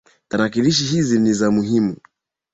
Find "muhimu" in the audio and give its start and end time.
1.51-1.97